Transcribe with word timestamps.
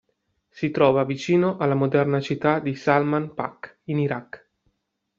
Si 0.49 0.71
trova 0.71 1.03
vicino 1.03 1.57
alla 1.57 1.75
moderna 1.75 2.19
città 2.19 2.57
di 2.59 2.73
Salman 2.73 3.35
Pak, 3.35 3.81
in 3.83 3.99
Iraq. 3.99 4.49